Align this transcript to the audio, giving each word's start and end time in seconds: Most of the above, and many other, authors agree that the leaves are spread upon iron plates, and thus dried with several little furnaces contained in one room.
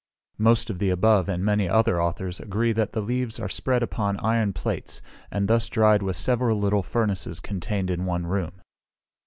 Most 0.39 0.71
of 0.71 0.79
the 0.79 0.89
above, 0.89 1.29
and 1.29 1.45
many 1.45 1.69
other, 1.69 2.01
authors 2.01 2.39
agree 2.39 2.71
that 2.71 2.93
the 2.93 3.03
leaves 3.03 3.39
are 3.39 3.47
spread 3.47 3.83
upon 3.83 4.17
iron 4.17 4.51
plates, 4.51 4.99
and 5.29 5.47
thus 5.47 5.67
dried 5.67 6.01
with 6.01 6.15
several 6.15 6.57
little 6.59 6.81
furnaces 6.81 7.39
contained 7.39 7.91
in 7.91 8.07
one 8.07 8.25
room. 8.25 8.63